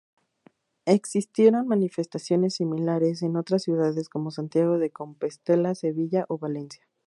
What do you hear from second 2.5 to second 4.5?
similares en otras ciudades como